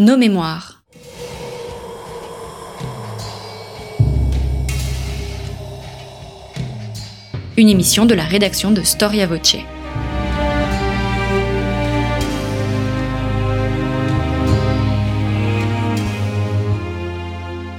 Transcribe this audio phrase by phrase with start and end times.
[0.00, 0.82] Nos mémoires.
[7.56, 9.58] Une émission de la rédaction de Storia Voce.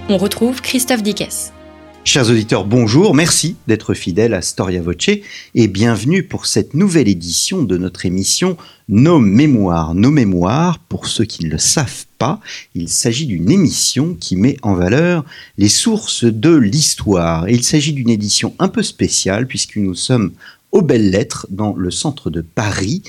[0.08, 1.52] On retrouve Christophe Dickès.
[2.16, 5.20] Chers auditeurs, bonjour, merci d'être fidèles à Storia Voce
[5.54, 8.56] et bienvenue pour cette nouvelle édition de notre émission
[8.88, 9.94] Nos mémoires.
[9.94, 12.40] Nos mémoires, pour ceux qui ne le savent pas,
[12.74, 15.26] il s'agit d'une émission qui met en valeur
[15.58, 17.50] les sources de l'histoire.
[17.50, 20.32] Il s'agit d'une édition un peu spéciale puisque nous sommes
[20.72, 23.04] aux Belles Lettres dans le centre de Paris.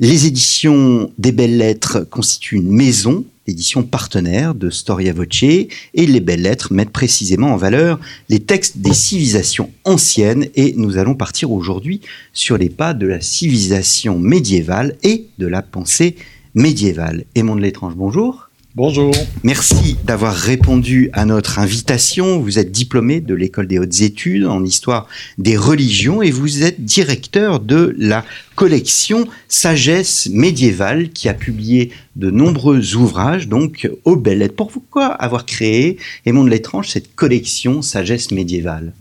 [0.00, 6.20] Les éditions des Belles Lettres constituent une maison édition partenaire de Storia Voce, et les
[6.20, 11.50] belles lettres mettent précisément en valeur les textes des civilisations anciennes, et nous allons partir
[11.50, 12.00] aujourd'hui
[12.32, 16.16] sur les pas de la civilisation médiévale et de la pensée
[16.54, 17.24] médiévale.
[17.34, 18.51] Aimond de l'étrange, bonjour.
[18.74, 19.12] Bonjour.
[19.42, 22.38] Merci d'avoir répondu à notre invitation.
[22.40, 26.82] Vous êtes diplômé de l'école des hautes études en histoire des religions et vous êtes
[26.82, 34.38] directeur de la collection Sagesse médiévale qui a publié de nombreux ouvrages donc aux belles
[34.38, 34.56] lettres.
[34.56, 38.94] Pourquoi avoir créé, Aimond de l'étrange, cette collection Sagesse médiévale?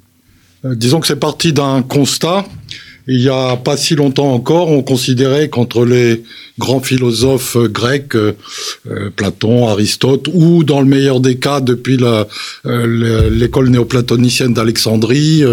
[0.65, 2.45] Euh, Disons que c'est parti d'un constat
[3.07, 6.23] il y a pas si longtemps encore, on considérait qu'entre les
[6.59, 8.33] grands philosophes grecs, euh,
[8.89, 15.43] euh, Platon, Aristote, ou dans le meilleur des cas depuis euh, l'école néoplatonicienne d'Alexandrie,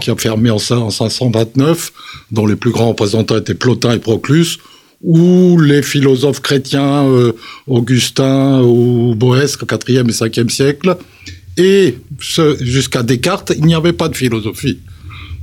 [0.00, 1.92] qui a fermé en, 529,
[2.30, 4.58] dont les plus grands représentants étaient Plotin et Proclus,
[5.02, 7.06] ou les philosophes chrétiens,
[7.66, 10.96] Augustin ou Boès, 4e et 5e siècle,
[11.56, 11.96] et
[12.60, 14.78] jusqu'à Descartes, il n'y avait pas de philosophie.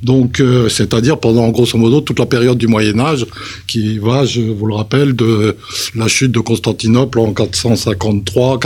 [0.04, 3.26] Donc, euh, c'est-à-dire pendant grosso modo toute la période du Moyen Âge,
[3.68, 5.56] qui va, je vous le rappelle, de
[5.96, 8.60] la chute de Constantinople en 453,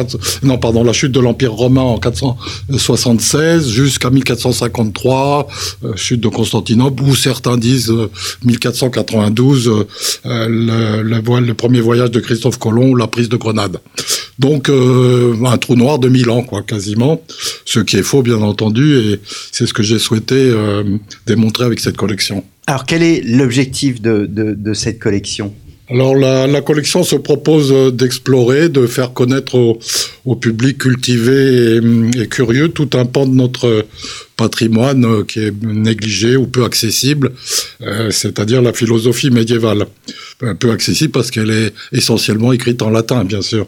[0.43, 5.47] non pardon, la chute de l'Empire romain en 476 jusqu'à 1453,
[5.83, 7.93] euh, chute de Constantinople, ou certains disent
[8.43, 9.67] 1492,
[10.25, 13.77] euh, le, le, le, premier voyage de Christophe Colomb, la prise de Grenade.
[14.39, 17.21] Donc un trou noir de 1000 ans, quoi, quasiment,
[17.65, 19.19] ce qui est faux bien entendu, et
[19.51, 20.53] c'est ce que j'ai souhaité
[21.25, 22.43] démontrer avec cette collection.
[22.67, 25.53] Alors quel est l'objectif de, cette collection?
[25.89, 29.79] Alors la, la, collection se propose d'explorer, de faire connaître au,
[30.25, 33.85] au public cultivé et, et, curieux tout un pan de notre
[34.35, 37.31] patrimoine euh, qui est négligé ou peu accessible,
[37.81, 39.85] euh, c'est-à-dire la philosophie médiévale.
[40.59, 43.65] Peu accessible parce qu'elle est essentiellement écrite en latin, bien sûr.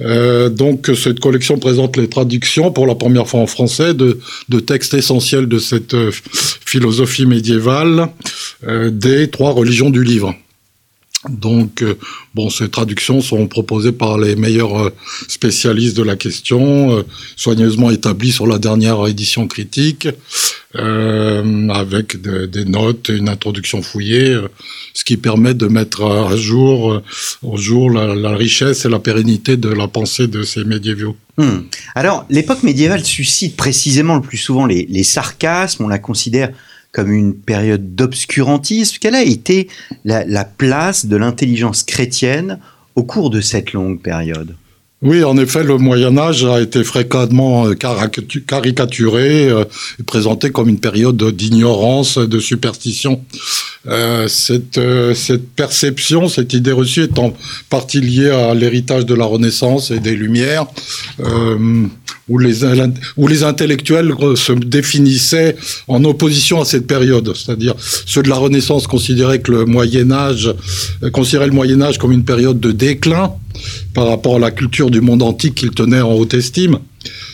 [0.00, 4.18] Euh, donc cette collection présente les traductions pour la première fois en français de,
[4.48, 6.10] de textes essentiels de cette euh,
[6.66, 8.08] philosophie médiévale
[8.66, 10.34] euh, des trois religions du livre.
[11.28, 11.94] Donc, euh,
[12.34, 14.90] bon, ces traductions sont proposées par les meilleurs euh,
[15.28, 17.02] spécialistes de la question, euh,
[17.36, 20.08] soigneusement établies sur la dernière édition critique,
[20.74, 24.38] avec des notes, une introduction fouillée,
[24.94, 27.02] ce qui permet de mettre à jour,
[27.42, 31.14] au jour la, richesse et la pérennité de la pensée de ces médiévaux.
[31.36, 31.64] Hmm.
[31.94, 36.48] Alors, l'époque médiévale suscite précisément le plus souvent les, les sarcasmes, on la considère
[36.92, 38.98] comme une période d'obscurantisme.
[39.00, 39.68] Quelle a été
[40.04, 42.58] la, place de l'intelligence chrétienne
[42.94, 44.54] au cours de cette longue période?
[45.02, 49.64] Oui, en effet, le Moyen Âge a été fréquemment euh, caricaturé euh,
[49.98, 53.20] et présenté comme une période d'ignorance, de superstition.
[53.88, 57.34] Euh, cette, euh, cette perception, cette idée reçue est en
[57.68, 60.66] partie liée à l'héritage de la Renaissance et des Lumières,
[61.18, 61.86] euh,
[62.28, 62.64] où, les,
[63.16, 65.56] où les intellectuels se définissaient
[65.88, 67.32] en opposition à cette période.
[67.34, 70.54] C'est-à-dire, ceux de la Renaissance considéraient que le Moyen Âge,
[71.12, 73.32] considéraient le Moyen Âge comme une période de déclin
[73.94, 76.78] par rapport à la culture du monde antique qu'ils tenaient en haute estime.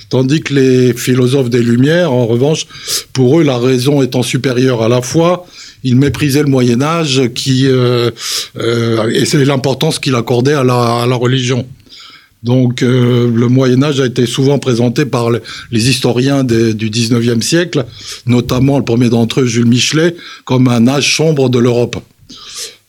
[0.09, 2.67] Tandis que les philosophes des Lumières, en revanche,
[3.13, 5.47] pour eux, la raison étant supérieure à la foi,
[5.85, 8.11] ils méprisaient le Moyen Âge qui euh,
[8.59, 11.67] euh, et c'est l'importance qu'il accordait à la, religion.
[12.43, 17.85] Donc euh, le Moyen Âge a été souvent présenté par les, historiens du 19e siècle,
[18.25, 20.17] notamment le premier d'entre eux, Jules Michelet,
[20.47, 21.97] comme un âge sombre de l'Europe.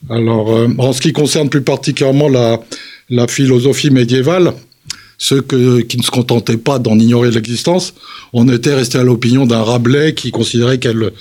[0.09, 2.61] Alors, en ce qui concerne plus particulièrement la,
[3.09, 4.53] la philosophie médiévale,
[5.17, 7.93] ceux qui ne se contentaient pas d'en ignorer l'existence,
[8.31, 11.11] on était resté à l'opinion d'un Rabelais qui considérait qu'elle,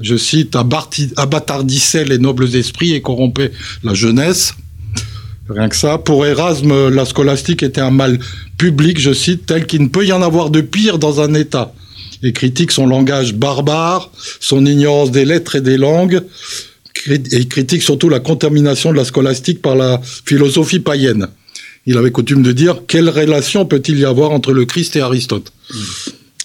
[0.00, 3.50] je cite, abattardissait les nobles esprits et corrompait
[3.82, 4.54] la jeunesse.
[5.48, 5.98] Rien que ça.
[5.98, 8.18] Pour Erasme, la scolastique était un mal
[8.58, 11.72] public, je cite, tel qu'il ne peut y en avoir de pire dans un État.
[12.22, 14.10] Et critique son langage barbare,
[14.40, 16.22] son ignorance des lettres et des langues,
[17.06, 21.28] et critique surtout la contamination de la scolastique par la philosophie païenne.
[21.86, 25.52] il avait coutume de dire quelle relation peut-il y avoir entre le Christ et Aristote?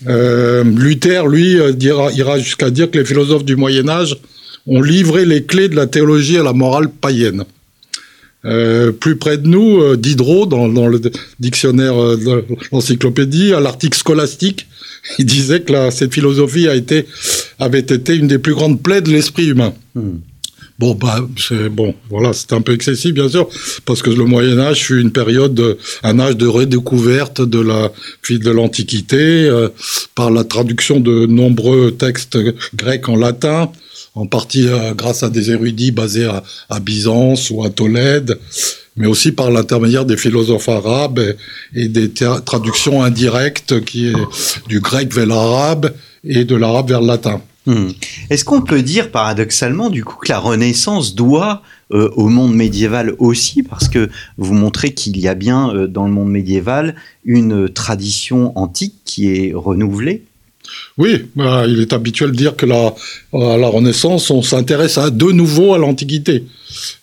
[0.08, 4.18] Euh, Luther, lui, euh, dira, ira jusqu'à dire que les philosophes du Moyen Âge
[4.66, 7.44] ont livré les clés de la théologie à la morale païenne.
[8.46, 11.00] Euh, plus près de nous, Diderot, dans, dans, le
[11.40, 14.68] dictionnaire de l'encyclopédie, à l'article scolastique,
[15.20, 17.06] il disait que la, cette philosophie a été,
[17.60, 19.74] avait été une des plus grandes plaies de l'esprit humain.
[19.96, 20.18] Hmm.
[20.80, 23.48] Bon, bah, c'est bon, voilà, c'est un peu excessif, bien sûr,
[23.86, 27.92] parce que le Moyen Âge fut une période, de, un âge de redécouverte de la
[28.30, 29.70] de l'Antiquité euh,
[30.16, 32.40] par la traduction de nombreux textes
[32.76, 33.72] grecs en latin,
[34.16, 36.28] en partie euh, grâce à des érudits basés
[36.70, 38.40] à, Byzance ou à Tolède,
[38.98, 41.20] mais aussi par l'intermédiaire des philosophes arabes
[41.76, 42.10] et, des
[42.46, 44.12] traductions indirectes qui
[44.68, 45.94] du grec vers l'arabe
[46.24, 47.42] et de l'arabe vers le latin.
[47.66, 47.90] Hmm.
[48.30, 51.62] Est-ce qu'on peut dire paradoxalement du coup que la Renaissance doit
[51.94, 56.06] euh, au monde médiéval aussi parce que vous montrez qu'il y a bien euh, dans
[56.06, 60.24] le monde médiéval une tradition antique qui est renouvelée?
[60.98, 62.94] Oui, bah, il est habituel de dire que la,
[63.34, 66.46] à la Renaissance, on s'intéresse à de nouveau à l'Antiquité,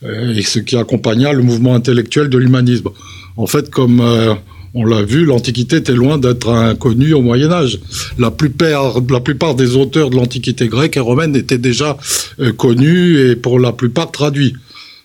[0.03, 2.89] euh, et ce qui accompagna le mouvement intellectuel de l'humanisme.
[3.37, 4.35] En fait, comme euh,
[4.75, 7.81] on l'a vu, l'Antiquité était loin d'être inconnue au Moyen Âge.
[8.19, 11.97] La plupart, la plupart des auteurs de l'Antiquité grecque et romaine étaient déjà
[12.41, 14.55] euh, connus et pour la plupart traduits.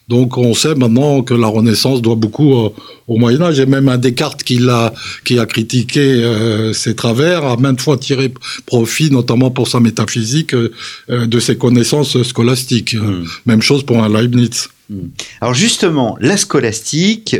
[0.07, 2.69] Donc on sait maintenant que la Renaissance doit beaucoup euh,
[3.07, 7.43] au Moyen Âge et même un Descartes qui a qui a critiqué euh, ses travers
[7.43, 8.31] a maintes fois tiré
[8.67, 10.69] profit, notamment pour sa métaphysique, euh,
[11.09, 12.93] de ses connaissances scolastiques.
[12.93, 13.25] Mmh.
[13.47, 14.69] Même chose pour un Leibniz.
[14.91, 14.95] Mmh.
[15.41, 17.35] Alors justement, la scolastique,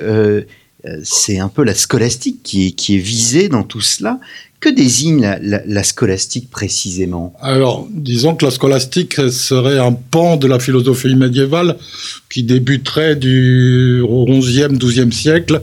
[1.04, 4.20] c'est un peu la scolastique qui est, qui est visée dans tout cela.
[4.60, 7.34] Que désigne la, la, la, scolastique précisément?
[7.42, 11.78] Alors, disons que la scolastique serait un pan de la philosophie médiévale
[12.32, 15.62] qui débuterait du 11e, 12e siècle,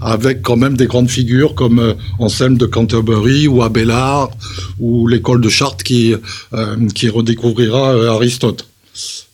[0.00, 4.30] avec quand même des grandes figures comme euh, Anselme de Canterbury ou Abélard
[4.78, 6.14] ou l'école de Chartres qui,
[6.52, 8.68] euh, qui redécouvrira euh, Aristote.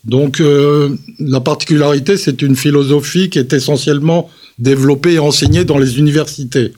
[0.04, 5.98] Donc, euh, la particularité, c'est une philosophie qui est essentiellement développée et enseignée dans les
[5.98, 6.72] universités.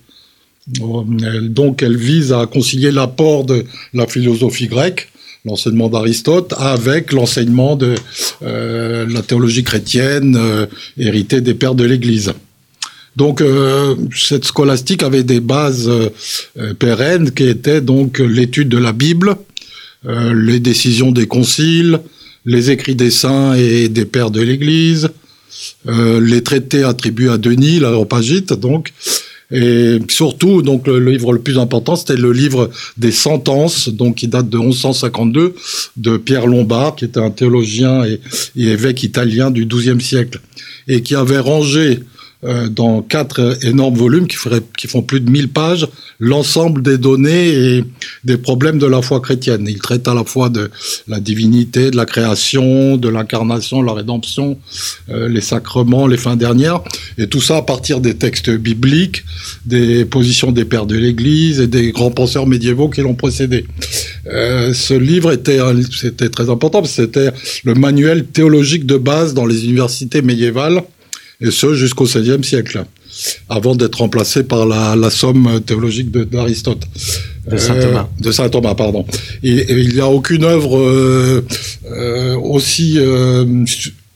[1.42, 3.64] Donc elle vise à concilier l'apport de
[3.94, 5.08] la philosophie grecque,
[5.44, 7.96] l'enseignement d'Aristote, avec l'enseignement de
[8.42, 12.32] euh, la théologie chrétienne euh, héritée des pères de l'Église.
[13.16, 18.92] Donc euh, cette scolastique avait des bases euh, pérennes qui étaient donc l'étude de la
[18.92, 19.36] Bible,
[20.06, 22.00] euh, les décisions des conciles,
[22.46, 25.10] les écrits des saints et des pères de l'Église,
[25.86, 28.92] les traités attribués à Denis, l'Aréopagite, donc,
[29.52, 34.28] et surtout, donc, le, livre le plus important, c'était le livre des sentences, donc, qui
[34.28, 35.54] date de 1152,
[35.98, 38.18] de Pierre Lombard, qui était un théologien et,
[38.56, 40.40] et évêque italien du XIIe siècle,
[40.88, 42.00] et qui avait rangé
[42.44, 44.36] euh, dans quatre énormes volumes qui,
[44.88, 45.86] font plus de 1000 pages,
[46.18, 47.84] l'ensemble des données et
[48.24, 49.64] des problèmes de la foi chrétienne.
[49.68, 50.70] Il traite à la fois de
[51.06, 54.58] la divinité, de la création, de l'incarnation, la rédemption,
[55.10, 56.80] euh, les sacrements, les fins dernières,
[57.16, 59.24] et tout ça à partir des textes bibliques,
[59.64, 63.66] des positions des pères de l'Église et des grands penseurs médiévaux qui l'ont précédé.
[64.26, 65.58] Euh, ce livre était,
[66.30, 67.30] très important, c'était
[67.62, 70.82] le manuel théologique de base dans les universités médiévales
[71.42, 72.84] et ce jusqu'au XVIe siècle,
[73.48, 76.86] avant d'être remplacé par la, la somme théologique d'Aristote.
[77.50, 78.08] De Saint Thomas.
[78.08, 79.04] Euh, de Saint Thomas, pardon.
[79.42, 81.44] Et, et il n'y a aucune œuvre euh,
[81.90, 82.98] euh, aussi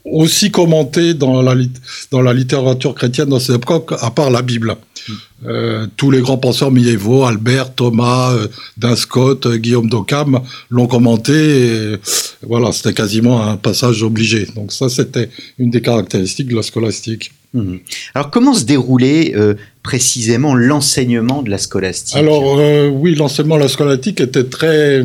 [0.05, 1.53] aussi commentée dans la
[2.11, 4.77] dans la littérature chrétienne dans cette époque, à part la Bible.
[5.45, 8.47] Euh, tous les grands penseurs médiévaux, Albert, Thomas, euh,
[8.83, 11.33] euh, Guillaume d'Occam, l'ont commenté.
[11.33, 11.95] Et,
[12.41, 14.47] voilà, c'était quasiment un passage obligé.
[14.55, 15.29] Donc ça, c'était
[15.59, 17.31] une des caractéristiques de la scolastique.
[17.53, 17.77] Mmh.
[18.13, 22.17] Alors, comment se déroulait euh, précisément l'enseignement de la scolastique?
[22.17, 25.03] Alors, euh, oui, l'enseignement de la scolastique était très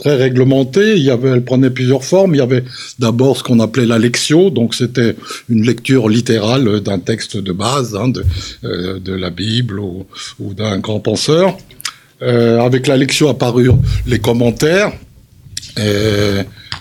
[0.00, 1.04] très réglementée.
[1.06, 2.34] Elle prenait plusieurs formes.
[2.34, 2.64] Il y avait
[2.98, 5.14] d'abord ce qu'on appelait la lectio, donc c'était
[5.48, 8.24] une lecture littérale d'un texte de base, hein, de,
[8.64, 10.06] euh, de la Bible ou,
[10.54, 11.56] d'un grand penseur.
[12.22, 14.92] Euh, avec la lectio apparurent les commentaires.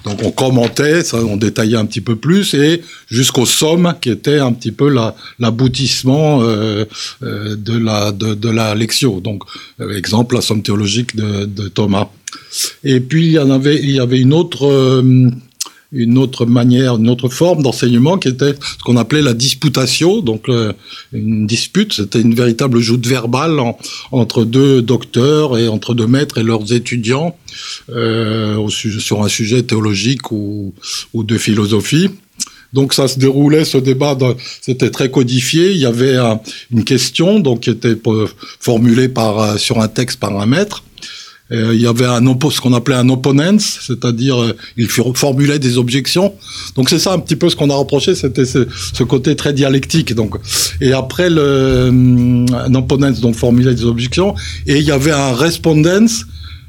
[0.06, 4.54] Donc on commentait, on détaillait un petit peu plus, et jusqu'aux sommes, qui était un
[4.54, 4.94] petit peu
[5.40, 6.86] l'aboutissement la, euh,
[7.22, 9.20] de, la, de, de.
[9.20, 9.44] Donc,
[9.96, 12.10] exemple, la somme théologique de Thomas.
[12.84, 15.30] Et puis il y en avait, il y avait une autre, euh,
[15.92, 20.50] une autre manière, une autre forme d'enseignement qui était ce qu'on appelait la disputatio, donc
[20.50, 20.74] euh,
[21.14, 23.78] une dispute, c'était une véritable joute verbale en,
[24.12, 27.36] entre deux docteurs et entre deux maîtres et leurs étudiants
[27.90, 30.74] euh, sur un sujet théologique ou,
[31.14, 32.10] ou de philosophie.
[32.72, 34.16] Donc ça se déroulait, ce débat,
[34.62, 35.72] c'était très codifié.
[35.72, 36.18] Il y avait
[36.72, 37.98] une question donc qui était
[38.60, 40.84] formulée par sur un texte par un maître.
[41.52, 45.80] Euh, il y avait un ce qu'on appelait un opponence, c'est-à-dire euh, il formulait des
[45.80, 46.34] objections.
[46.76, 49.52] Donc c'est ça un petit peu ce qu'on a reproché, c'était ce, ce, côté très
[49.52, 50.14] dialectique.
[50.14, 50.36] Donc
[50.80, 51.90] et après le
[52.54, 54.36] un opponence donc formulait des objections
[54.68, 56.26] et il y avait un respondence,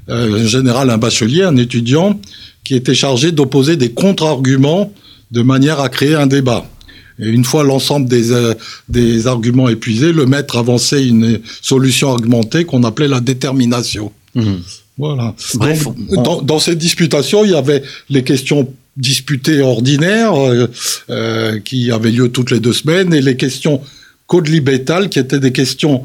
[0.09, 2.19] euh, général un bachelier, un étudiant
[2.65, 4.93] qui était chargé d'opposer des contre-arguments
[5.31, 6.65] de manière à créer un débat.
[7.19, 8.55] Et une fois l'ensemble des, euh,
[8.89, 14.11] des arguments épuisés, le maître avançait une solution argumentée qu'on appelait la détermination.
[14.35, 14.55] Mmh.
[14.99, 15.35] Voilà.
[15.55, 20.67] Bref, dans, dans, cette disputation, il y avait les questions disputées ordinaires euh,
[21.09, 23.81] euh, qui avaient lieu toutes les deux semaines et les questions
[24.31, 26.05] code libétal qui étaient des questions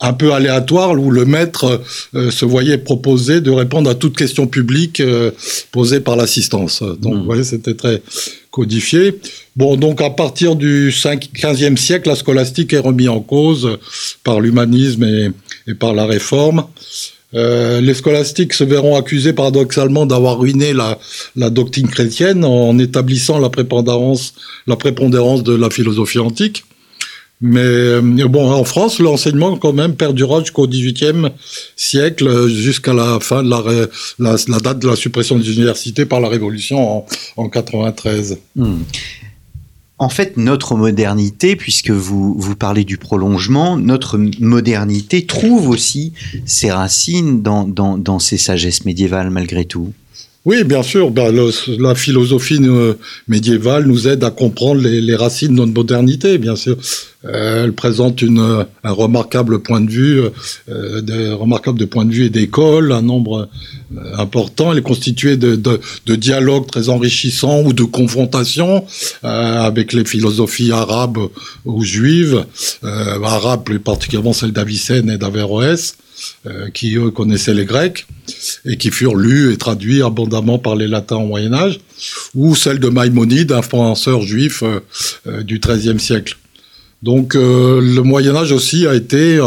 [0.00, 1.82] un peu aléatoires où le maître
[2.14, 5.32] euh, se voyait proposer de répondre à toute question publique euh,
[5.72, 6.82] posée par l'assistance.
[6.82, 7.18] Donc, mmh.
[7.18, 8.00] vous voyez, c'était très
[8.50, 9.18] codifié.
[9.56, 13.78] Bon, donc à partir du 5, 15e siècle, la scolastique est remise en cause
[14.22, 15.30] par l'humanisme et,
[15.66, 16.64] et, par la réforme.
[17.34, 20.98] Euh, les scolastiques se verront accusés paradoxalement d'avoir ruiné la,
[21.50, 24.34] doctrine chrétienne en établissant la prépondérance,
[24.66, 26.64] de la philosophie antique.
[27.40, 31.30] Mais euh, bon, en France, l'enseignement quand même perdura jusqu'au XVIIIe
[31.76, 36.98] siècle, jusqu'à la fin de la, date de la suppression des universités par la Révolution
[36.98, 38.38] en, en 93.
[40.04, 46.12] En fait, notre modernité, puisque vous, vous parlez du prolongement, notre modernité trouve aussi
[46.44, 49.94] ses racines dans, dans, dans ces sagesses médiévales malgré tout.
[50.44, 51.10] Oui, bien sûr.
[51.10, 51.34] Ben,
[51.78, 52.94] la philosophie euh,
[53.28, 56.76] médiévale nous aide à comprendre les, racines de notre modernité, bien sûr.
[57.24, 60.20] Euh, elle présente une, un remarquable point de vue,
[60.68, 63.48] euh, des remarquables de point de vue et d'école, un nombre
[63.96, 64.72] euh, important.
[64.72, 68.84] Elle est constituée de, de, dialogues très enrichissants ou de confrontations
[69.24, 71.18] euh, avec les philosophies arabes
[71.64, 72.44] ou juives,
[72.82, 75.96] arabes plus particulièrement celles d'Avicenne et d'Averroès.
[76.46, 78.06] Euh, qui connaissaient les Grecs
[78.66, 81.80] et qui furent lus et traduits abondamment par les Latins au Moyen Âge,
[82.34, 84.80] ou celle de Maïmonide, un penseur juif euh,
[85.26, 86.36] euh, du XIIIe siècle.
[87.02, 89.38] Donc le Moyen Âge aussi a été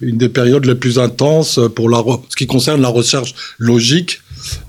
[0.00, 4.20] une des périodes les plus intenses pour la, ce qui concerne la recherche logique,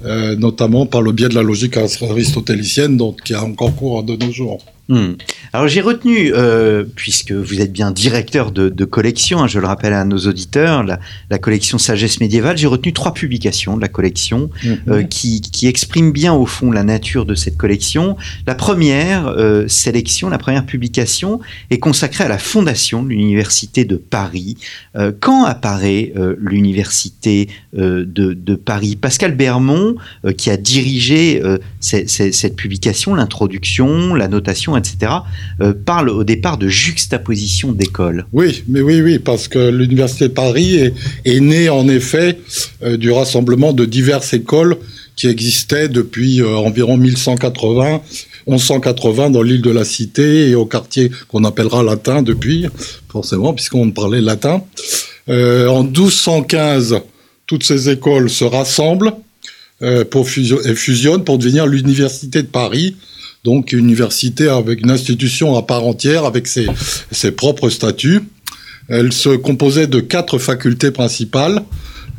[0.04, 4.60] notamment par le biais de la logique aristotélicienne, qui a encore cours de nos jours.
[4.90, 5.14] Hmm.
[5.52, 9.68] Alors j'ai retenu, euh, puisque vous êtes bien directeur de, de collection, hein, je le
[9.68, 13.90] rappelle à nos auditeurs, la, la collection Sagesse médiévale, j'ai retenu trois publications de la
[13.90, 14.78] collection mhm.
[14.88, 18.16] euh, qui, qui, expriment bien au fond la nature de cette collection.
[18.46, 23.98] La première euh, sélection, la première publication est consacrée à la fondation de l'Université de
[23.98, 24.58] Paris.
[25.20, 28.96] Quand apparaît l'Université de, de, Paris?
[28.96, 29.96] Pascal Bermond,
[30.38, 31.42] qui a dirigé
[31.80, 35.12] cette publication, l'introduction, la notation, etc.,
[35.62, 38.26] euh, parle au départ de juxtaposition d'écoles.
[38.34, 40.92] Oui, mais oui, oui, parce que l'Université de Paris
[41.26, 42.40] est, née en effet
[42.84, 44.78] euh, du rassemblement de diverses écoles
[45.16, 48.02] qui existaient depuis euh, environ 1180,
[48.48, 52.68] 1180 dans l'île de la Cité et au quartier qu'on appellera latin depuis,
[53.10, 54.64] forcément, puisqu'on parlait latin.
[55.30, 57.02] En 1215,
[57.48, 59.12] toutes ces écoles se rassemblent
[60.10, 62.96] pour fusion, et fusionnent pour devenir l'Université de Paris,
[63.48, 68.24] donc université avec une institution à part entière, avec ses, propres statuts.
[68.90, 71.64] Elle se composait de quatre facultés principales,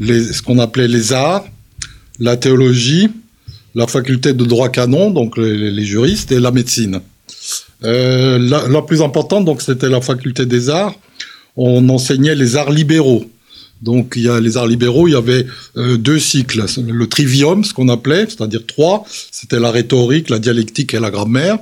[0.01, 1.45] les, ce qu'on appelait les arts,
[2.19, 3.11] la théologie,
[3.75, 7.03] la faculté de droit canon, donc les, les juristes, et la médecine.
[7.85, 10.95] Euh, la, la, plus importante, donc, c'était la faculté des arts.
[11.57, 13.27] On enseignait les arts libéraux.
[13.83, 17.65] Donc il y a les arts libéraux, il y avait euh, deux cycles, le trivium,
[17.65, 21.59] ce qu'on appelait, c'est-à-dire trois, c'était la rhétorique, la dialectique et la grammaire.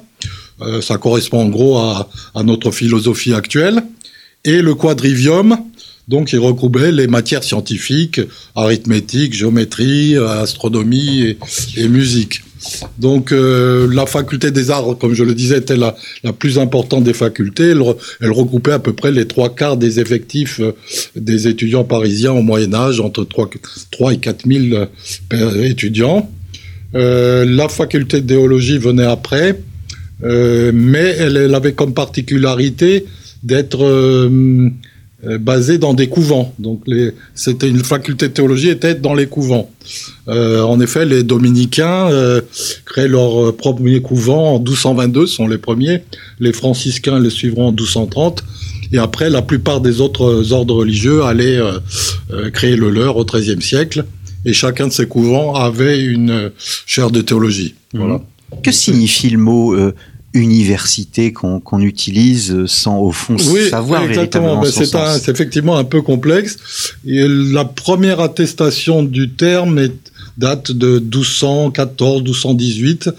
[0.63, 2.09] Euh, ça correspond en gros à,
[2.43, 3.83] notre philosophie actuelle.
[4.45, 5.59] Et le quadrivium,
[6.09, 8.21] donc il regroupait les matières scientifiques,
[8.55, 11.37] arithmétique, géométrie, astronomie
[11.77, 12.43] et musique.
[12.99, 17.05] Donc euh, la faculté des arts, comme je le disais, était la, la plus importante
[17.05, 17.71] des facultés.
[18.21, 20.73] Elle, regroupait à peu près les trois quarts des effectifs euh,
[21.15, 23.51] des étudiants parisiens au Moyen Âge, entre 3,
[23.91, 24.87] 3 et 4 000
[25.33, 26.31] euh, étudiants.
[26.95, 29.61] La faculté de théologie venait après,
[30.23, 33.05] mais elle, elle, avait comme particularité
[33.43, 34.31] d'être
[35.40, 36.54] basé dans des couvents.
[36.59, 36.85] Donc,
[37.35, 39.71] c'était une faculté de théologie était dans les couvents.
[40.28, 42.40] Euh, en effet, les dominicains euh,
[42.85, 46.02] créent leur premier couvent en 1222, sont les premiers.
[46.40, 48.45] Les franciscains les suivront en 1230.
[48.92, 51.78] Et après, la plupart des autres ordres religieux allaient euh,
[52.33, 54.04] euh, créer le leur au XIIIe siècle.
[54.45, 56.52] Et chacun de ces couvents avait une
[56.87, 57.75] chaire de théologie.
[57.92, 58.21] Voilà.
[58.62, 59.76] Que signifie le mot
[60.37, 66.57] université qu'on utilise sans au fond savoir véritablement ben, C'est effectivement un peu complexe.
[67.07, 69.93] Et la première attestation du terme est,
[70.37, 73.11] date de 1214, 1218,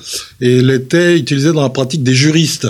[0.42, 2.68] et elle était utilisée dans la pratique des juristes,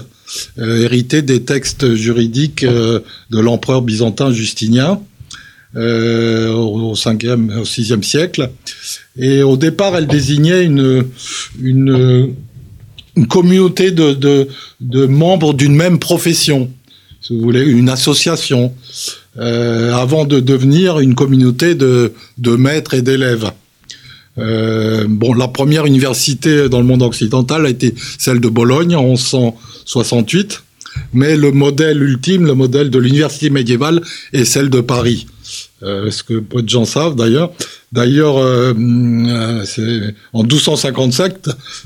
[0.58, 3.00] euh, héritée des textes juridiques euh,
[3.30, 5.00] de l'empereur byzantin Justinien.
[5.76, 8.50] Euh, au 5e, au 6e siècle.
[9.18, 11.06] Et au départ, elle désignait une,
[11.62, 12.34] une,
[13.18, 14.48] une communauté de,
[15.08, 16.70] membres d'une même profession,
[17.20, 18.74] si vous voulez, une association,
[19.38, 22.14] euh, avant de devenir une communauté de,
[22.46, 23.52] maîtres et d'élèves.
[24.38, 30.62] Euh, la première université dans le monde occidental a été celle de Bologne en 1168,
[31.14, 35.26] mais le modèle ultime, le modèle de l'université médiévale, est celle de Paris.
[35.84, 37.52] Euh, ce que peu de gens savent d'ailleurs.
[37.92, 41.36] D'ailleurs, euh, euh en 1255,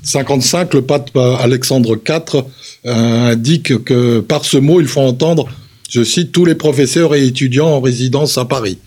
[0.02, 2.44] 55, le pape Alexandre IV
[2.86, 5.50] euh, indique que par ce mot, il faut entendre,
[5.90, 8.78] je cite, tous les professeurs et étudiants en résidence à Paris.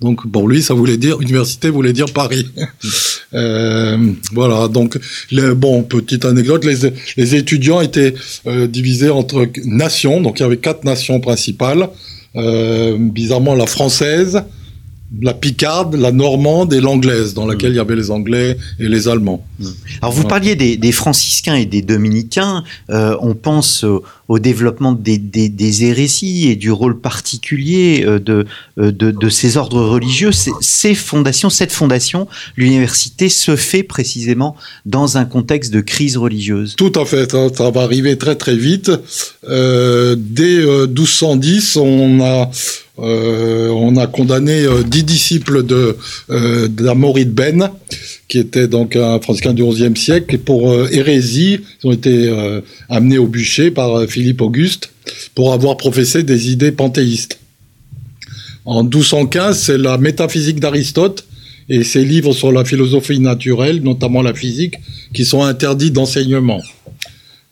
[0.00, 2.46] Donc pour lui, ça voulait dire université voulait dire Paris.
[3.34, 3.98] euh,
[4.32, 4.68] voilà.
[4.68, 4.98] Donc
[5.32, 8.14] bon, petite anecdote, les, étudiants étaient
[8.68, 10.22] divisés entre nations.
[10.22, 11.90] Donc il y avait quatre nations principales.
[12.36, 14.42] Euh, bizarrement la française,
[15.20, 19.08] la picarde, la normande et l'anglaise, dans laquelle il y avait les Anglais et les
[19.08, 19.44] Allemands.
[20.02, 23.84] Alors vous parliez des, franciscains et des dominicains, euh, on pense
[24.28, 28.46] au développement des, des, hérésies et du rôle particulier euh, de,
[28.78, 30.30] euh, de, de ces ordres religieux.
[30.32, 36.74] Ces fondations, cette fondation, l'université se fait précisément dans un contexte de crise religieuse.
[36.76, 38.90] Tout à fait, ça, va arriver très très vite.
[39.48, 42.50] Euh, dès 1210, on a
[42.98, 45.98] on a condamné dix disciples de
[46.68, 47.70] d'Amory de Ben,
[48.28, 51.60] qui était donc un franciscain du XIe siècle, pour hérésie.
[51.82, 54.90] Ils ont été amenés au bûcher par Philippe Auguste
[55.34, 57.38] pour avoir professé des idées panthéistes.
[58.64, 61.24] En 1215, c'est la métaphysique d'Aristote
[61.68, 64.74] et ses livres sur la philosophie naturelle, notamment la physique,
[65.14, 66.60] qui sont interdits d'enseignement.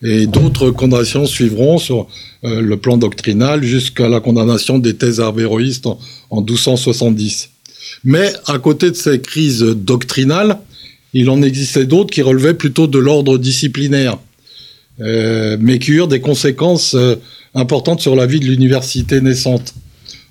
[0.03, 2.07] Et d'autres condamnations suivront sur
[2.43, 7.49] euh, le plan doctrinal jusqu'à la condamnation des thèses avéroïstes en, en 1270.
[8.05, 10.59] Mais à côté de ces crises doctrinales,
[11.13, 14.17] il en existait d'autres qui relevaient plutôt de l'ordre disciplinaire,
[15.01, 17.15] euh, mais qui eurent des conséquences euh,
[17.55, 19.73] importantes sur la vie de l'université naissante.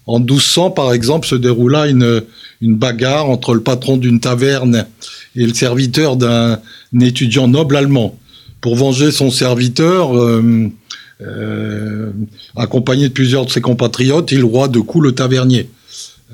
[0.06, 2.22] En 1200, par exemple, se déroula une,
[2.60, 4.86] bagarre entre le patron d'une taverne
[5.34, 6.60] et le serviteur d'un
[7.00, 8.16] étudiant noble allemand.
[8.60, 12.12] Pour venger son serviteur, euh,
[12.56, 15.68] accompagné de plusieurs de ses compatriotes, il roi de coups le tavernier.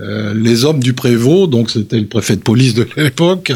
[0.01, 3.53] Euh, les hommes du prévôt, donc c'était le préfet de police de l'époque,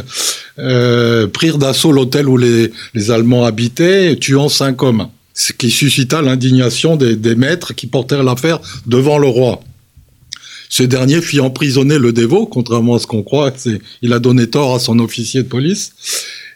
[0.59, 6.23] euh, prirent d'assaut l'hôtel où les, les, Allemands habitaient, tuant cinq hommes, ce qui suscita
[6.23, 9.63] l'indignation des, des maîtres qui portèrent l'affaire devant le roi.
[10.69, 13.53] Ce dernier fit emprisonner le dévot, contrairement à ce qu'on croit,
[14.03, 15.93] il a donné tort à son officier de police,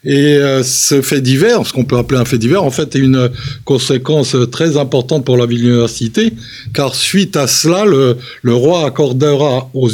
[0.08, 2.98] et euh, ce fait divers, ce qu'on peut appeler un fait divers, en fait, est
[2.98, 3.28] une
[3.66, 6.32] conséquence très importante pour la ville université,
[6.72, 9.90] car suite à cela, le, le roi accordera aux,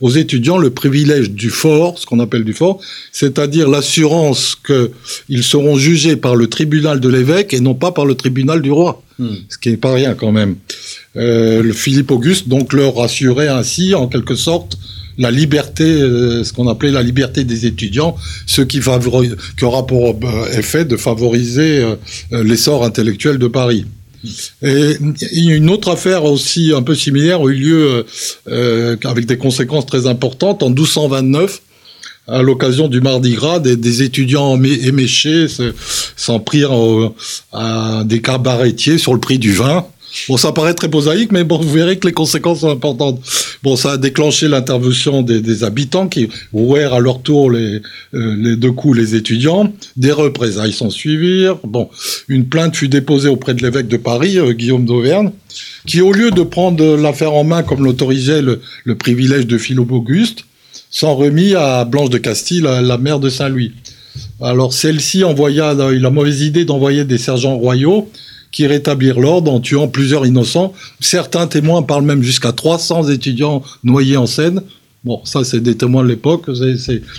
[0.00, 2.78] aux, étudiants le privilège du fort, ce qu'on appelle du fort,
[3.10, 8.16] c'est-à-dire l'assurance qu'ils seront jugés par le tribunal de l'évêque et non pas par le
[8.16, 9.28] tribunal du roi, hmm.
[9.48, 10.56] ce qui n'est pas rien quand même.
[11.16, 14.76] Euh, le Philippe Auguste donc leur assurait ainsi, en quelque sorte,
[15.18, 18.80] la liberté, euh, ce qu'on appelait la liberté des étudiants, ce qui,
[19.62, 21.96] aura pour euh, effet de favoriser euh,
[22.44, 23.84] l'essor intellectuel de Paris.
[24.62, 24.96] Et
[25.32, 28.06] une autre affaire aussi un peu similaire a eu lieu
[29.04, 31.62] avec des conséquences très importantes en 1229
[32.26, 35.46] à l'occasion du Mardi Gras, des, étudiants éméchés
[36.16, 37.12] s'en prirent
[37.52, 39.86] à des cabaretiers sur le prix du vin.
[40.28, 43.20] Bon, ça paraît très prosaïque, mais bon, vous verrez que les conséquences sont importantes.
[43.62, 47.80] Bon, ça a déclenché l'intervention des, habitants qui ouèrent à leur tour les,
[48.14, 49.72] euh, les deux coups les étudiants.
[49.96, 51.58] Des représailles s'en suivirent.
[51.64, 51.88] Bon,
[52.28, 55.30] une plainte fut déposée auprès de l'évêque de Paris, euh, Guillaume d'Auvergne,
[55.86, 59.92] qui, au lieu de prendre l'affaire en main comme l'autorisait le, le, privilège de Philippe
[59.92, 60.44] Auguste,
[60.90, 63.72] s'en remit à Blanche de Castille, la, la mère de Saint-Louis.
[64.40, 68.08] Alors celle-ci envoya, a eu la mauvaise idée d'envoyer des sergents royaux
[68.52, 70.72] qui rétablirent l'ordre en tuant plusieurs innocents.
[71.00, 74.62] Certains témoins parlent même jusqu'à 300 étudiants noyés en Seine.
[75.04, 76.46] Bon, ça, c'est des témoins de l'époque.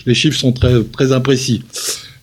[0.06, 1.64] Les chiffres sont très, très imprécis.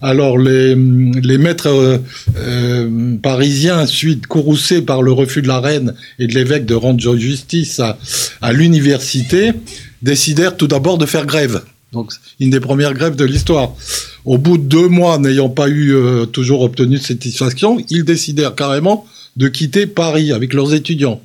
[0.03, 1.99] Alors, les, les maîtres euh,
[2.37, 7.17] euh, parisiens, ensuite courroucés par le refus de la reine et de l'évêque de rendre
[7.17, 7.99] justice à,
[8.43, 9.53] à l'université,
[10.03, 11.63] décidèrent tout d'abord de faire grève.
[11.93, 13.75] Donc, une des premières grèves de l'histoire.
[14.27, 19.07] Au bout de deux mois, n'ayant pas eu euh, toujours obtenu satisfaction, ils décidèrent carrément
[19.37, 21.23] de quitter Paris avec leurs étudiants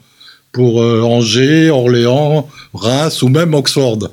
[0.52, 4.10] pour euh, Angers, Orléans, Reims ou même Oxford.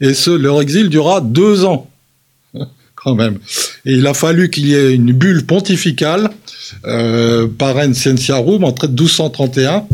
[0.00, 1.90] Et ce, leur exil dura deux ans,
[2.94, 3.38] quand même.
[3.84, 6.30] Et il a fallu qu'il y ait une bulle pontificale,
[6.84, 9.84] euh, Parens Scientiarum, en 1231,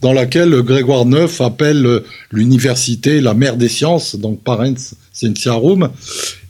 [0.00, 5.90] dans laquelle Grégoire IX appelle l'université la mère des sciences, donc Parens Scientiarum,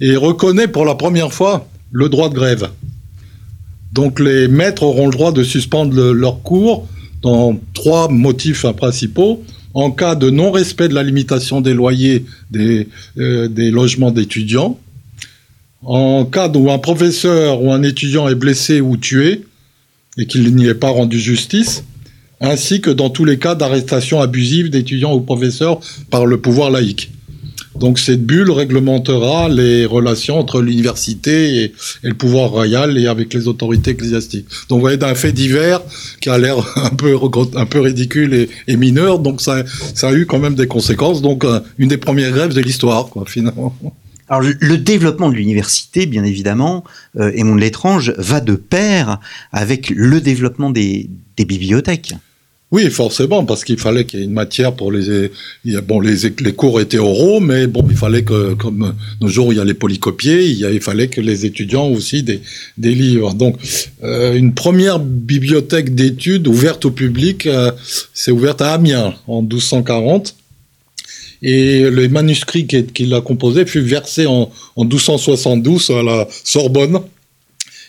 [0.01, 2.69] et reconnaît pour la première fois le droit de grève.
[3.93, 6.89] Donc les maîtres auront le droit de suspendre le, cours
[7.23, 9.43] dans trois motifs principaux.
[9.73, 14.79] En cas de non-respect de la limitation des loyers des, euh, des logements d'étudiants,
[15.85, 19.45] en cas où un professeur ou un étudiant est blessé ou tué
[20.19, 21.85] et qu'il n'y ait pas rendu justice,
[22.41, 27.11] ainsi que dans tous les cas d'arrestation abusive d'étudiants ou professeurs par le pouvoir laïque.
[27.79, 31.73] Donc cette bulle réglementera les relations entre l'université et,
[32.03, 34.47] le pouvoir royal et avec les autorités ecclésiastiques.
[34.69, 35.81] Donc vous voyez d'un fait divers
[36.21, 37.17] qui a l'air un peu,
[37.57, 41.21] un peu ridicule et, et, mineur, donc ça, ça a eu quand même des conséquences.
[41.21, 43.75] Donc euh, une des premières grèves de l'histoire, quoi, finalement.
[44.29, 46.85] Alors le, développement de l'université, bien évidemment,
[47.19, 49.21] euh, et Monde l'étrange, va de pair
[49.53, 52.15] avec le développement des, bibliothèques.
[52.71, 55.31] Oui, forcément, parce qu'il fallait qu'il y ait une matière pour les.
[55.87, 59.59] Bon, les, les cours étaient oraux, mais bon, il fallait que, comme nos jours, il
[59.59, 62.41] y a les polycopiés, il, fallait que les étudiants aussi des,
[62.77, 63.35] des livres.
[63.35, 63.59] Donc,
[64.03, 67.71] euh, une première bibliothèque d'études ouverte au public, euh,
[68.13, 70.35] c'est ouverte à Amiens en 1240.
[71.47, 77.01] Et le manuscrit qu'il qu a composé fut versé en, en 1272 à la Sorbonne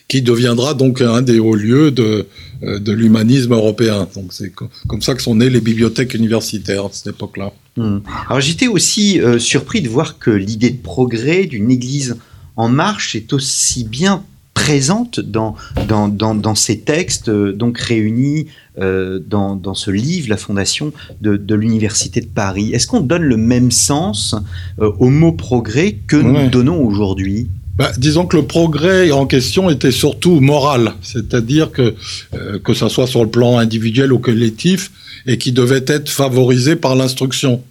[0.09, 2.27] qui deviendra donc un des hauts lieux de,
[2.61, 4.07] de l'humanisme européen.
[4.13, 7.53] Donc c'est comme ça que sont nées les bibliothèques universitaires à cette époque-là.
[7.77, 7.99] Mmh.
[8.27, 12.17] Alors j'étais aussi euh, surpris de voir que l'idée de progrès d'une Église
[12.57, 14.23] en marche est aussi bien
[14.55, 15.53] présente dans,
[15.87, 18.47] dans, dans, dans ces textes euh, donc réunis
[18.79, 20.91] euh, dans, dans, ce livre, la fondation
[21.21, 22.71] de, de l'Université de Paris.
[22.73, 24.33] Est-ce qu'on donne le même sens
[24.79, 26.49] euh, au mot progrès que nous ouais.
[26.49, 27.47] donnons aujourd'hui?
[27.77, 31.93] Bah, disons que le progrès en question était surtout moral, c'est-à-dire que
[32.33, 34.91] euh, que ça soit sur le plan individuel ou collectif,
[35.27, 37.61] et qui devait être favorisé par l'instruction.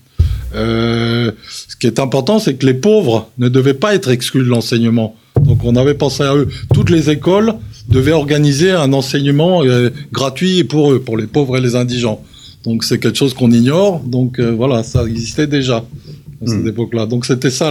[0.55, 4.49] Euh, ce qui est important, c'est que les pauvres ne devaient pas être exclus de
[4.49, 5.17] l'enseignement.
[5.41, 6.49] Donc on avait pensé à eux.
[6.73, 7.55] Toutes les écoles
[7.89, 12.23] devaient organiser un enseignement euh, gratuit pour eux, pour les pauvres et les indigents.
[12.65, 14.01] Donc c'est quelque chose qu'on ignore.
[14.01, 15.77] Donc euh, voilà, ça existait déjà
[16.43, 16.69] à cette mmh.
[16.69, 17.07] époque-là.
[17.07, 17.71] Donc c'était ça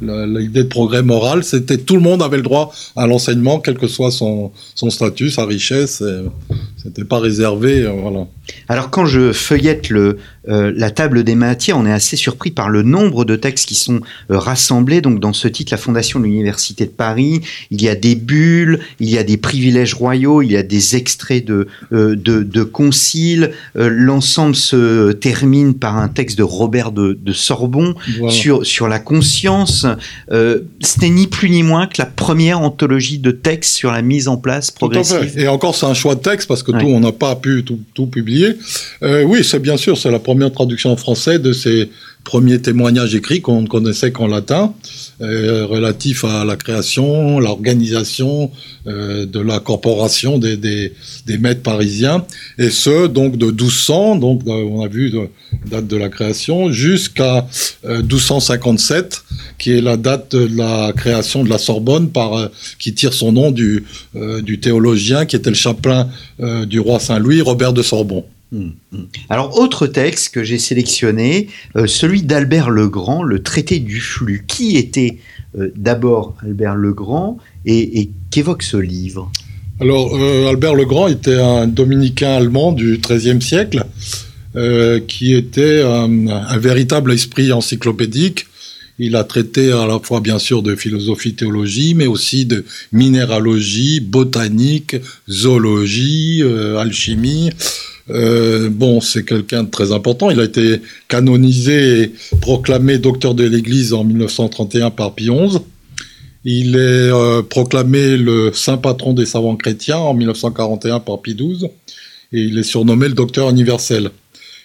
[0.00, 3.86] l'idée de progrès moral, c'était tout le monde avait le droit à l'enseignement, quel que
[3.86, 6.02] soit son, son statut, sa richesse.
[6.88, 8.26] C'était pas réservé, euh, voilà.
[8.66, 10.16] Alors quand je feuillette le,
[10.48, 13.74] euh, la table des matières, on est assez surpris par le nombre de textes qui
[13.74, 15.02] sont euh, rassemblés.
[15.02, 18.78] Donc dans ce titre, la fondation de l'université de Paris, il y a des bulles,
[19.00, 23.50] il y a des privilèges royaux, il y a des extraits de de, de conciles.
[23.74, 28.32] L'ensemble se termine par un texte de Robert de, de Sorbon voilà.
[28.32, 29.84] sur sur la conscience.
[30.30, 34.26] Ce n'est ni plus ni moins que la première anthologie de textes sur la mise
[34.28, 35.38] en place progressive.
[35.38, 38.56] Et encore, c'est un choix de texte parce que on n'a pas pu tout, publier.
[39.02, 41.90] Euh, oui, c'est bien sûr, c'est la première traduction en français de ces
[42.24, 44.74] premiers témoignages écrits qu'on ne connaissait qu'en latin,
[45.22, 48.50] euh, relatifs à la création, l'organisation
[48.86, 50.92] euh, de la corporation des,
[51.40, 52.26] maîtres parisiens,
[52.58, 55.28] et ce, donc de 1200, donc on a vu de,
[55.70, 57.46] date de la création, jusqu'à
[57.84, 59.27] 1257, euh,
[59.58, 63.32] qui est la date de la création de la Sorbonne, par, euh, qui tire son
[63.32, 63.84] nom du,
[64.42, 66.08] du théologien qui était le chapelain
[66.66, 68.24] du roi Saint-Louis, Robert de Sorbon.
[68.50, 68.98] Mmh, mmh.
[69.28, 74.44] Alors, autre texte que j'ai sélectionné, euh, celui d'Albert Legrand, le traité du flux.
[74.46, 75.18] Qui était
[75.58, 79.30] euh, d'abord Albert Legrand et, et qu'évoque ce livre?
[79.80, 83.84] Alors, euh, Albert Legrand était un dominicain allemand du XIIIe siècle
[84.56, 88.46] euh, qui était un, un, véritable esprit encyclopédique.
[88.98, 94.00] Il a traité à la fois, bien sûr, de philosophie, théologie, mais aussi de minéralogie,
[94.00, 94.96] botanique,
[95.30, 97.50] zoologie, euh, alchimie.
[98.10, 100.30] Euh, bon, c'est quelqu'un de très important.
[100.30, 105.58] Il a été canonisé et proclamé docteur de l'Église en 1931 par Pie XI.
[106.44, 111.68] Il est euh, proclamé le saint patron des savants chrétiens en 1941 par Pie XII.
[112.32, 114.10] Et il est surnommé le docteur universel.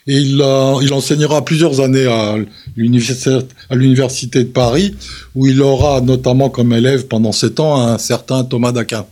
[0.06, 2.36] Et il, enseignera plusieurs années à
[2.76, 4.96] l'université de Paris,
[5.34, 9.06] où il aura notamment comme élève pendant sept ans un certain Thomas d'Aquin.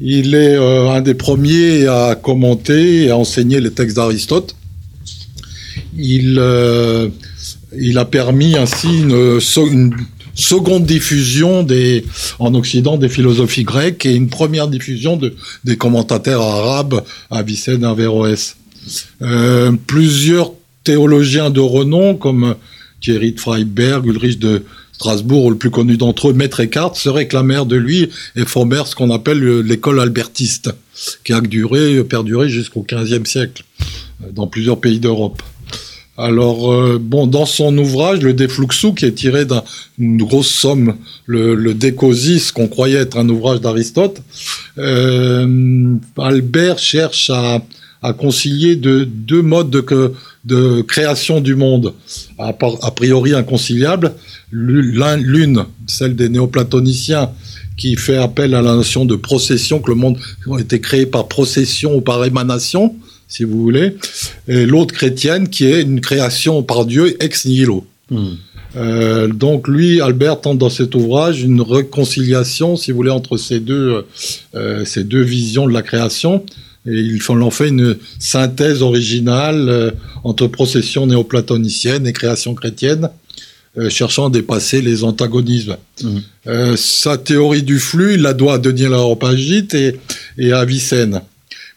[0.00, 4.54] Il est euh, un des premiers à commenter et à enseigner les textes d'Aristote.
[5.96, 7.08] Il, euh,
[7.96, 9.40] a permis ainsi une,
[10.34, 11.66] seconde diffusion
[12.38, 17.86] en Occident des philosophies grecques et une première diffusion de, des commentateurs arabes Avicenne et
[17.86, 18.56] Averroès.
[19.22, 20.52] Euh, plusieurs
[20.84, 22.54] théologiens de renom comme
[23.00, 27.66] Thierry de Freiberg, Ulrich de Strasbourg, le plus connu d'entre eux, Maître Eckhart, se réclamèrent
[27.66, 30.70] de lui et formèrent ce qu'on appelle l'école albertiste,
[31.24, 33.64] qui a duré, perduré jusqu'au XVe siècle
[34.22, 35.42] euh, dans plusieurs pays d'Europe.
[36.18, 39.46] Alors, euh, bon, dans son ouvrage, le De Fluxu, qui est tiré
[39.96, 44.20] d'une grosse somme, le, le Décosis, qu'on croyait être un ouvrage d'Aristote,
[46.18, 47.62] Albert cherche à,
[48.02, 50.12] à concilier de, deux modes de,
[50.44, 51.92] de création du monde,
[52.38, 54.14] a, a priori inconciliables.
[54.50, 57.30] L'une, celle des néoplatoniciens,
[57.80, 60.18] qui fait appel à la notion de procession, que le monde
[60.52, 62.94] a été créé par procession ou par émanation,
[63.26, 63.96] si vous voulez,
[64.48, 67.86] et l'autre chrétienne qui est une création par Dieu ex nihilo.
[68.10, 68.34] Hmm.
[68.76, 73.60] Euh, donc lui, Albert tente dans cet ouvrage une réconciliation, si vous voulez, entre ces
[73.60, 74.04] deux,
[74.54, 76.44] euh, ces deux visions de la création.
[76.86, 79.90] Et il en fait une synthèse originale euh,
[80.24, 83.10] entre procession néoplatonicienne et création chrétienne,
[83.78, 85.76] euh, cherchant à dépasser les antagonismes.
[86.02, 86.18] Hmm.
[86.48, 90.00] Euh, sa théorie du flux, il la doit à Denis l'Aropagite et,
[90.38, 91.20] et à Avicenne.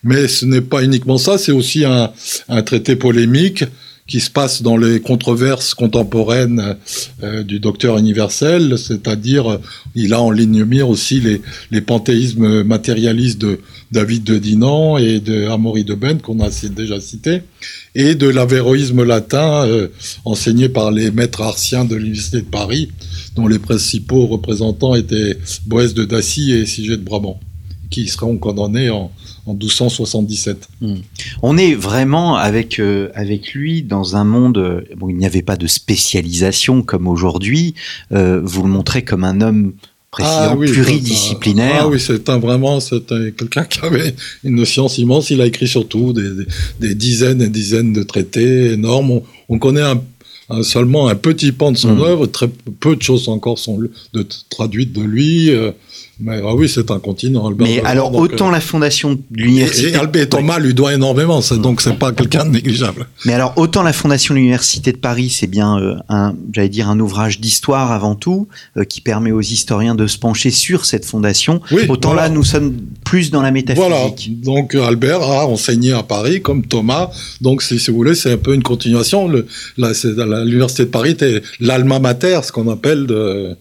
[0.04, 2.12] Mais ce n'est pas uniquement ça, c'est aussi un,
[2.50, 3.64] un, traité polémique
[4.08, 6.78] qui se passe dans les controverses contemporaines
[7.22, 9.60] euh, du docteur universel, c'est-à-dire
[9.94, 13.60] il a en ligne mire aussi les, les panthéismes matérialistes de
[13.94, 17.44] David de Dinan et de Amaury de Ben qu'on a déjà cité,
[17.94, 19.90] et de l'avéroïsme latin euh,
[20.26, 22.90] enseigné par les maîtres artiens de l'Université de Paris,
[23.36, 27.40] dont les principaux représentants étaient Boès de Dacy et Siget de Brabant,
[27.92, 29.12] qui seront condamnés en,
[29.46, 30.70] en 1277.
[30.82, 30.96] Hmm.
[31.44, 35.44] On est vraiment avec, euh, avec lui dans un monde, euh, bon, il n'y avait
[35.44, 37.76] pas de spécialisation comme aujourd'hui,
[38.10, 39.74] vous le montrez comme un homme
[40.20, 41.82] ah, oui, pluridisciplinaire.
[41.82, 45.30] Ah oui, c'est un, vraiment c'est quelqu'un qui avait une science immense.
[45.30, 46.30] Il a écrit surtout des,
[46.80, 49.22] des, dizaines et dizaines de traités énormes.
[49.50, 52.02] On, connaît un, seulement un petit pan de son hmm.
[52.02, 52.26] œuvre.
[52.28, 52.50] Très
[52.80, 55.52] peu de choses encore sont de, traduites de lui.
[56.20, 57.68] Mais ah oui, c'est un continent, Albert.
[57.68, 59.96] Mais alors, autant euh, la fondation de l'université.
[59.96, 63.08] Albert Thomas lui doit énormément, donc c'est pas quelqu'un de négligeable.
[63.26, 66.88] Mais alors, autant la fondation de l'université de Paris, c'est bien euh, un, j'allais dire,
[66.88, 68.48] un ouvrage d'histoire avant tout,
[68.78, 71.62] euh, qui permet aux historiens de se pencher sur cette fondation.
[71.90, 73.90] autant là, nous sommes plus dans la métaphysique.
[73.90, 74.12] Voilà.
[74.44, 77.10] Donc, Albert a enseigné à Paris, comme Thomas.
[77.42, 79.28] Donc, si, vous voulez, c'est un peu une continuation.
[79.78, 83.58] L'université de Paris était l'alma mater, ce qu'on appelle de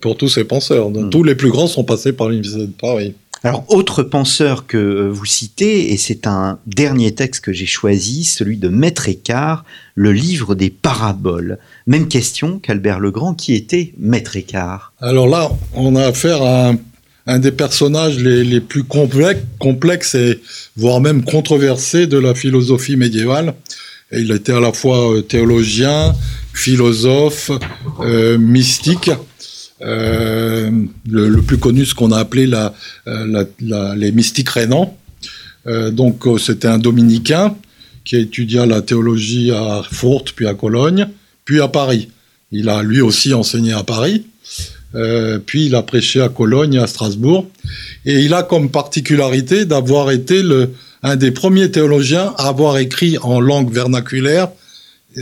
[0.00, 0.90] pour tous ces penseurs.
[0.90, 1.10] Hmm.
[1.10, 3.14] Tous les plus grands sont passés par l'Université de Paris.
[3.42, 8.24] Alors, autre penseur que euh, vous citez, et c'est un dernier texte que j'ai choisi,
[8.24, 11.58] celui de Maître Écart, le livre des paraboles.
[11.86, 14.92] Même question qu'Albert Legrand, qui était Maître Écart?
[15.00, 16.72] Alors là, on a affaire à
[17.26, 20.40] un, des personnages les, plus complexes, et
[20.76, 23.54] voire même controversés de la philosophie médiévale.
[24.12, 26.14] Et il était à la fois euh, théologien,
[26.52, 27.50] philosophe,
[28.00, 29.10] euh, mystique.
[29.82, 30.70] Euh,
[31.06, 32.50] le, plus connu, ce qu'on a appelé
[33.06, 33.44] euh,
[33.96, 34.96] les mystiques rénants.
[35.66, 37.54] Euh, donc c'était un dominicain
[38.04, 41.08] qui a étudié la théologie à Fourtes, puis à Cologne,
[41.44, 42.08] puis à Paris.
[42.52, 44.24] Il a lui aussi enseigné à Paris,
[45.46, 47.50] puis il a prêché à Cologne et à Strasbourg.
[48.04, 50.42] Et il a comme particularité d'avoir été
[51.02, 54.48] un des premiers théologiens à avoir écrit en langue vernaculaire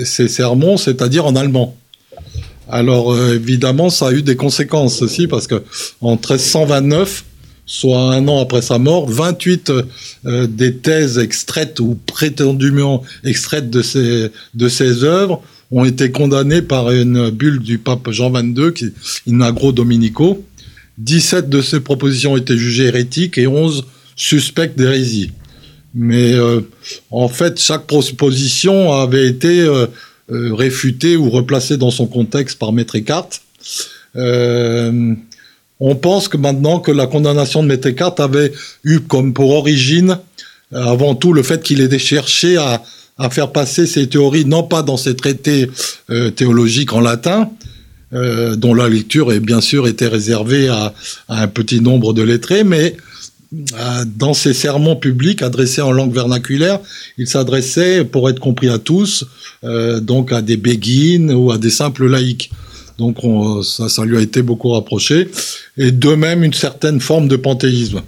[0.05, 1.75] ses sermons, c'est-à-dire en allemand.
[2.69, 5.63] Alors euh, évidemment, ça a eu des conséquences aussi parce que
[6.01, 7.25] en 1329,
[7.67, 9.71] soit un an après sa mort, 28
[10.27, 17.31] euh, des thèses extraites ou prétendument extraites de ses œuvres ont été condamnées par une
[17.31, 18.87] bulle du pape Jean XXII, qui
[19.29, 20.45] in agro dominico.
[20.99, 25.33] 17 de ces propositions été jugées hérétiques et 11 suspectes d'hérésie.
[25.95, 26.61] Mais euh,
[27.11, 29.67] en fait, chaque proposition avait été
[30.29, 33.29] réfuté ou replacé dans son contexte par Maître Eckhart.
[34.17, 35.15] Euh,
[35.81, 38.53] on pense que maintenant que la condamnation de Maître Eckhart avait
[38.85, 40.19] eu comme pour origine
[40.73, 42.83] euh, avant tout le fait qu'il ait cherché à,
[43.31, 45.71] faire passer ses théories non pas dans ses traités
[46.35, 47.49] théologiques en latin,
[48.11, 50.93] dont la lecture est bien sûr était réservée à,
[51.29, 53.14] un petit nombre de lettrés, mais euh,
[54.17, 56.81] dans ses sermons publics adressés en langue vernaculaire,
[57.19, 59.27] il s'adressait, pour être compris à tous,
[59.65, 62.51] euh, donc à des béguines ou à des simples laïcs.
[62.99, 63.19] Donc
[63.65, 65.29] ça, lui a été beaucoup rapproché.
[65.77, 68.03] Et de même une certaine forme de panthéisme.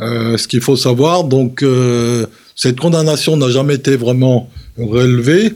[0.00, 1.64] Euh, ce qu'il faut savoir, donc
[2.54, 5.54] cette condamnation n'a jamais été vraiment relevée.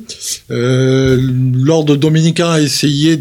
[0.48, 1.18] le
[1.62, 3.18] l'ordre dominicain a essayé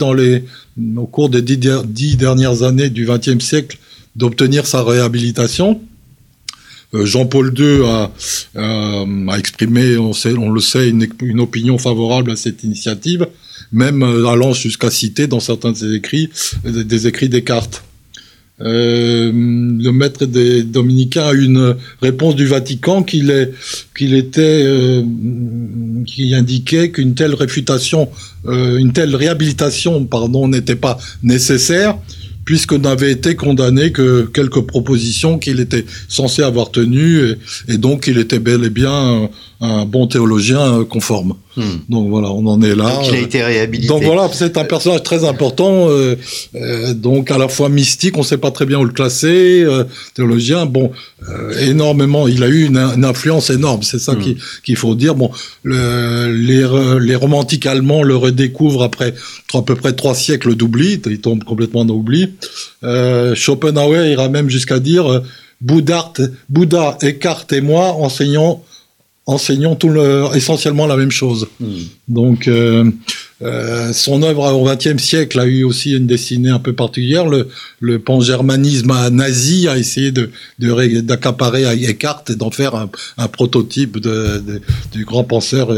[0.95, 3.78] au cours des dix, dernières années du XXe siècle
[4.17, 5.82] d'obtenir sa réhabilitation.
[6.93, 8.12] Euh, Jean-Paul II a,
[8.56, 10.10] a, exprimé, on,
[10.49, 13.27] le sait, une, opinion favorable à cette initiative,
[13.71, 16.30] même euh, allant jusqu'à citer dans certains de ses écrits
[16.63, 17.84] des écrits Descartes.
[18.60, 25.03] Euh, le maître des dominicains a une réponse du Vatican euh,
[26.06, 28.10] qui indiquait qu'une telle réfutation,
[28.47, 31.97] euh, une telle réhabilitation, pardon, n'était pas nécessaire
[32.47, 37.19] puisqu'on n'avait été condamné que quelques propositions qu'il était censé avoir tenues,
[37.67, 39.29] et, et donc il était bel et bien
[39.60, 41.33] un bon théologien conforme.
[41.57, 41.79] Hmm.
[41.89, 42.91] Donc voilà, on en est là.
[42.91, 43.87] Donc il a été réhabilité.
[43.87, 46.15] Donc voilà, c'est un personnage très important, euh,
[46.53, 49.63] euh, donc à la fois mystique, on ne sait pas très bien où le classer,
[49.63, 50.91] euh, théologien, bon,
[51.27, 54.35] euh, énormément, il a eu une, une influence énorme, c'est ça hmm.
[54.63, 55.15] qu'il faut dire.
[55.15, 55.31] Bon,
[55.63, 56.63] le, les,
[57.03, 59.15] les romantiques allemands le redécouvrent après
[59.55, 62.33] à peu près trois siècles d'oubli, il tombe complètement dans l'oubli.
[63.33, 65.23] Schopenhauer ira même jusqu'à dire
[65.59, 66.13] Bouddha,
[66.49, 68.61] Bouddha, Eckhart et moi enseignons
[69.27, 71.47] enseignant tout le, essentiellement la même chose.
[71.59, 71.73] Hmm.
[72.07, 72.89] Donc, euh,
[73.41, 77.27] euh, son œuvre au XXe siècle a eu aussi une destinée un peu particulière.
[77.27, 77.49] Le,
[77.81, 83.99] le pangermanisme nazi a essayé de d'accaparer de, Eckhart et d'en faire un, un prototype
[83.99, 84.61] de, de,
[84.93, 85.69] du grand penseur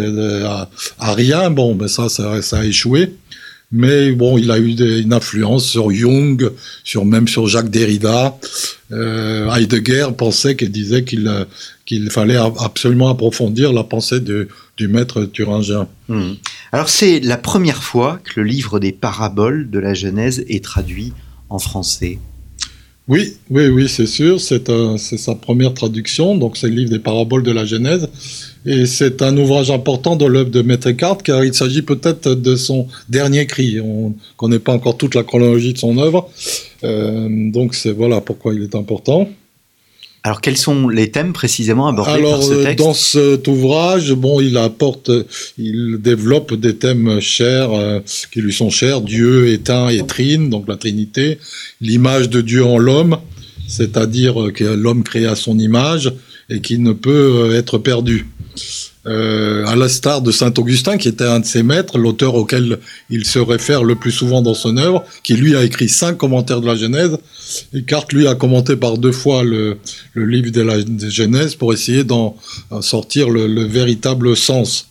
[0.99, 1.49] arien.
[1.49, 3.13] Bon, ben ça, ça, ça a échoué.
[3.71, 6.51] Mais bon, il a eu des, une influence sur Jung,
[6.83, 8.37] sur même sur Jacques Derrida.
[8.91, 11.31] Euh, Heidegger pensait qu'il disait qu'il
[11.85, 15.87] qu'il fallait absolument approfondir la pensée de, du maître thuringien.
[16.07, 16.33] Hmm.
[16.71, 21.13] Alors c'est la première fois que le livre des paraboles de la Genèse est traduit
[21.49, 22.19] en français.
[23.09, 24.39] Oui, oui, oui, c'est sûr.
[24.39, 24.69] C'est
[25.17, 26.37] sa première traduction.
[26.37, 28.07] Donc, c'est le livre des paraboles de la Genèse.
[28.65, 32.55] Et c'est un ouvrage important de l'œuvre de Maître Eckhart, car il s'agit peut-être de
[32.55, 33.79] son dernier cri.
[33.79, 36.29] On ne connaît pas encore toute la chronologie de son œuvre.
[36.83, 39.29] Euh, donc, c'est voilà pourquoi il est important.
[40.23, 42.79] Alors, quels sont les thèmes précisément abordés Alors, par ce euh, texte?
[42.79, 45.09] dans cet ouvrage, bon, il apporte,
[45.57, 47.99] il développe des thèmes chers, euh,
[48.31, 51.39] qui lui sont chers, Dieu, éteint et trine, donc la Trinité,
[51.79, 53.17] l'image de Dieu en l'homme,
[53.69, 56.11] c'est-à-dire que l'homme créé à son image
[56.49, 58.27] et qui ne peut euh, être perdu.
[59.07, 63.25] Euh, à l'instar de saint Augustin, qui était un de ses maîtres, l'auteur auquel il
[63.25, 66.67] se réfère le plus souvent dans son œuvre, qui lui a écrit cinq commentaires de
[66.67, 67.17] la Genèse.
[67.73, 69.77] Et Carte lui a commenté par deux fois le,
[70.15, 72.35] livre de la Genèse pour essayer d'en
[72.81, 74.89] sortir le, le, véritable sens.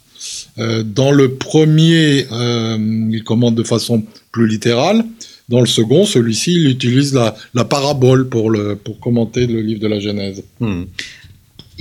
[0.59, 5.05] Euh, dans le premier, euh, il commente de façon plus littérale.
[5.49, 9.81] Dans le second, celui-ci, il utilise la, la parabole pour, le, pour commenter le livre
[9.81, 10.43] de la Genèse.
[10.61, 10.85] Hmm.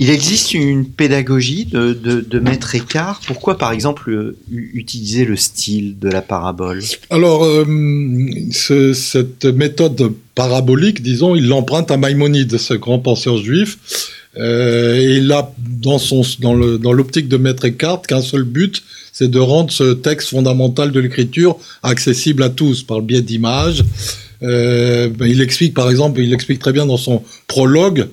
[0.00, 3.20] Il existe une pédagogie de, maître écart.
[3.26, 6.82] Pourquoi, par exemple, euh, utiliser le style de la parabole?
[7.10, 7.64] Alors, euh,
[8.52, 13.78] ce, cette méthode parabolique, disons, il l'emprunte à Maïmonide, ce grand penseur juif.
[14.36, 15.98] Euh, et a dans,
[16.38, 20.92] dans, dans l'optique de maître écart qu'un seul but, c'est de rendre ce texte fondamental
[20.92, 23.82] de l'écriture accessible à tous par le biais d'images.
[24.42, 28.06] Il explique, par exemple, il explique très bien dans son prologue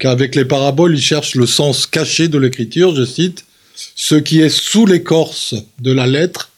[0.00, 3.44] qu'avec les paraboles, il cherche le sens caché de l'écriture, je cite,
[3.94, 6.50] ce qui est sous l'écorce de la lettre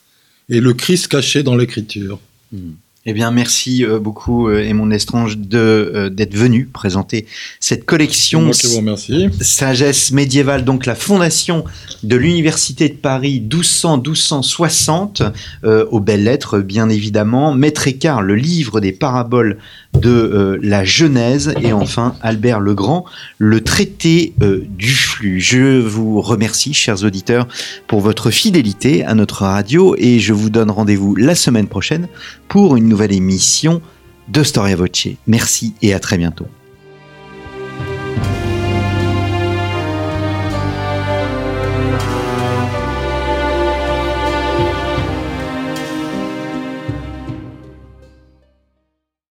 [0.48, 2.18] et le Christ caché dans l'écriture.
[2.52, 2.72] Hmm.
[3.04, 7.26] Eh bien, merci euh, beaucoup, euh, Émond Estrange, de, euh, d'être venu présenter
[7.58, 9.28] cette collection moi qui vous remercie.
[9.40, 11.64] Sagesse médiévale, donc la fondation
[12.04, 15.32] de l'Université de Paris 1200-1260,
[15.64, 17.52] euh, aux belles lettres, bien évidemment.
[17.52, 19.58] Maître Écart, le livre des paraboles
[19.94, 21.54] de euh, la Genèse.
[21.60, 23.04] Et enfin, Albert Legrand,
[23.38, 25.40] le traité euh, du flux.
[25.40, 27.46] Je vous remercie, chers auditeurs,
[27.86, 32.08] pour votre fidélité à notre radio et je vous donne rendez-vous la semaine prochaine
[32.48, 33.80] pour une nouvelle émission
[34.28, 35.08] de Storia Voce.
[35.26, 36.46] Merci et à très bientôt.